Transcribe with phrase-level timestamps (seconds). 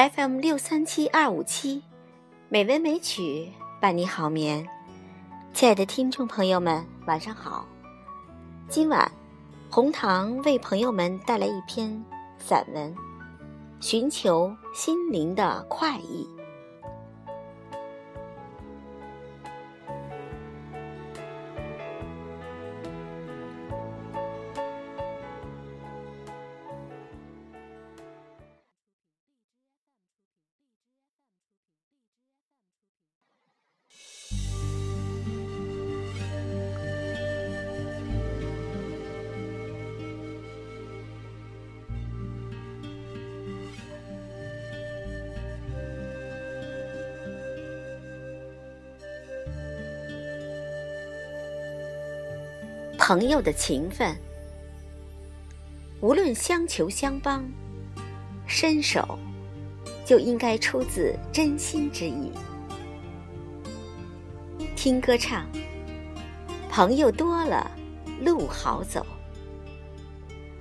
[0.00, 1.82] FM 六三七二五七，
[2.48, 3.52] 美文美曲
[3.82, 4.66] 伴你好眠。
[5.52, 7.66] 亲爱的听众朋友们，晚上好。
[8.66, 9.12] 今晚，
[9.68, 12.02] 红糖为朋友们带来一篇
[12.38, 12.90] 散文，
[13.78, 16.26] 《寻求心灵的快意》。
[53.10, 54.16] 朋友的情分，
[56.00, 57.44] 无论相求相帮，
[58.46, 59.18] 伸手
[60.04, 62.30] 就应该出自真心之意。
[64.76, 65.44] 听歌唱，
[66.70, 67.68] 朋友多了，
[68.20, 69.04] 路好走，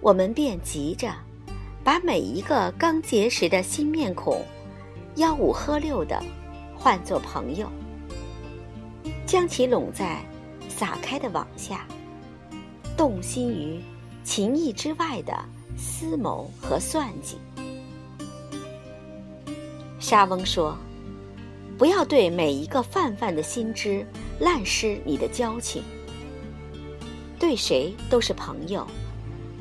[0.00, 1.12] 我们便急着
[1.84, 4.42] 把每一个刚结识的新面孔，
[5.14, 6.18] 吆五喝六的
[6.74, 7.70] 唤作朋友，
[9.26, 10.24] 将其拢在
[10.70, 11.86] 撒开的网下。
[13.00, 13.80] 动心于
[14.22, 15.32] 情义之外的
[15.74, 17.38] 思谋和算计。
[19.98, 20.76] 沙翁说
[21.78, 24.06] ：“不要对每一个泛泛的心知
[24.38, 25.82] 滥施你的交情。
[27.38, 28.86] 对谁都是朋友，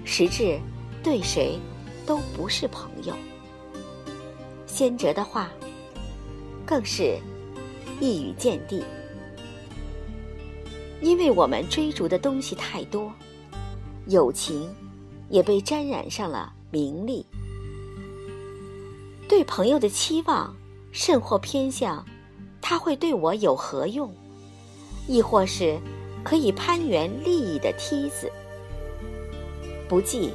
[0.03, 0.59] 实质
[1.01, 1.57] 对谁
[2.05, 3.15] 都不是朋友。”
[4.67, 5.49] 先哲的话
[6.65, 7.17] 更是
[8.01, 8.83] 一语见地，
[11.01, 13.09] 因为我们追逐的东西太多。
[14.07, 14.69] 友情
[15.29, 17.25] 也被沾染上了名利，
[19.27, 20.55] 对朋友的期望
[20.91, 22.03] 甚或偏向，
[22.61, 24.11] 他会对我有何用？
[25.07, 25.79] 亦或是
[26.23, 28.31] 可以攀援利益的梯子？
[29.87, 30.33] 不济，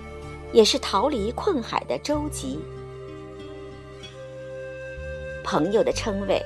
[0.53, 2.59] 也是逃离困海的舟楫。
[5.45, 6.41] 朋友的称谓，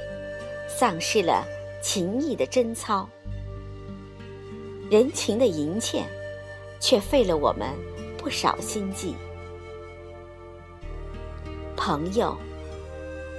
[0.68, 1.44] 丧失了
[1.82, 3.08] 情谊的贞操，
[4.90, 6.06] 人情的银欠。
[6.80, 7.68] 却费了我们
[8.16, 9.14] 不少心计。
[11.76, 12.36] 朋友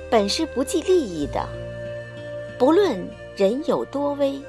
[0.10, 1.48] 本是不计利益的，
[2.58, 3.00] 不论
[3.36, 4.42] 人有多危，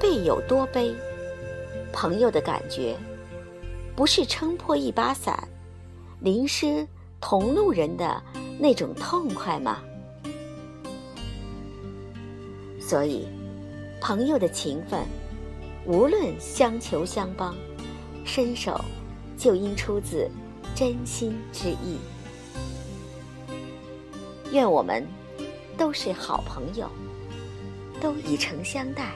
[0.00, 0.94] 辈有多悲，
[1.92, 2.96] 朋友的感觉，
[3.96, 5.48] 不是撑破一把伞，
[6.20, 6.86] 淋湿
[7.20, 8.22] 同路人的
[8.58, 9.82] 那种痛快吗？
[12.80, 13.26] 所以，
[14.00, 15.00] 朋友的情分，
[15.86, 17.54] 无论相求相帮。
[18.24, 18.80] 伸手，
[19.36, 20.30] 就应出自
[20.74, 21.98] 真心之意。
[24.52, 25.06] 愿我们
[25.78, 26.88] 都是好朋友，
[28.00, 29.12] 都以诚相待。